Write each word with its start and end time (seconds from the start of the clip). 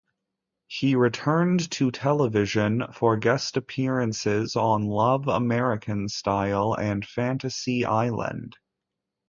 He 0.65 0.95
returned 0.95 1.69
to 1.73 1.91
television 1.91 2.85
for 2.91 3.17
guest 3.17 3.55
appearances 3.55 4.55
on 4.55 4.87
"Love, 4.87 5.27
American 5.27 6.09
Style" 6.09 6.73
and 6.73 7.05
"Fantasy 7.05 7.85
Island". 7.85 8.57